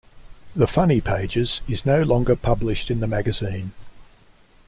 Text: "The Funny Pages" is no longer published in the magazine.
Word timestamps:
"The 0.55 0.65
Funny 0.65 0.99
Pages" 0.99 1.61
is 1.67 1.85
no 1.85 2.01
longer 2.01 2.35
published 2.35 2.89
in 2.89 3.01
the 3.01 3.07
magazine. 3.07 3.71